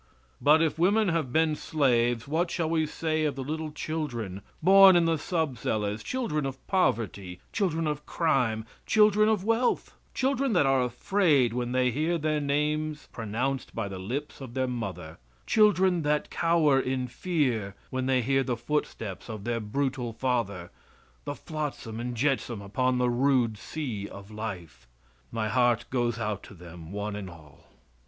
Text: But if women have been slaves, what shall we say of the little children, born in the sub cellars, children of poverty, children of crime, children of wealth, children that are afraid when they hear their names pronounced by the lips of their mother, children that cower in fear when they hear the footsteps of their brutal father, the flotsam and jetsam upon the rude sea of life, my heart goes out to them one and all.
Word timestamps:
But 0.41 0.63
if 0.63 0.79
women 0.79 1.09
have 1.09 1.31
been 1.31 1.55
slaves, 1.55 2.27
what 2.27 2.49
shall 2.49 2.71
we 2.71 2.87
say 2.87 3.23
of 3.25 3.35
the 3.35 3.43
little 3.43 3.71
children, 3.71 4.41
born 4.63 4.95
in 4.95 5.05
the 5.05 5.19
sub 5.19 5.59
cellars, 5.59 6.01
children 6.01 6.43
of 6.43 6.57
poverty, 6.65 7.39
children 7.53 7.85
of 7.85 8.07
crime, 8.07 8.65
children 8.87 9.29
of 9.29 9.43
wealth, 9.43 9.93
children 10.15 10.53
that 10.53 10.65
are 10.65 10.81
afraid 10.81 11.53
when 11.53 11.71
they 11.71 11.91
hear 11.91 12.17
their 12.17 12.39
names 12.41 13.09
pronounced 13.11 13.75
by 13.75 13.87
the 13.87 13.99
lips 13.99 14.41
of 14.41 14.55
their 14.55 14.65
mother, 14.65 15.19
children 15.45 16.01
that 16.01 16.31
cower 16.31 16.79
in 16.79 17.05
fear 17.07 17.75
when 17.91 18.07
they 18.07 18.23
hear 18.23 18.41
the 18.41 18.57
footsteps 18.57 19.29
of 19.29 19.43
their 19.43 19.59
brutal 19.59 20.13
father, 20.13 20.71
the 21.25 21.35
flotsam 21.35 21.99
and 21.99 22.15
jetsam 22.17 22.59
upon 22.59 22.97
the 22.97 23.07
rude 23.11 23.55
sea 23.55 24.07
of 24.09 24.31
life, 24.31 24.87
my 25.31 25.47
heart 25.47 25.85
goes 25.91 26.17
out 26.17 26.41
to 26.41 26.55
them 26.55 26.91
one 26.91 27.15
and 27.15 27.29
all. 27.29 27.65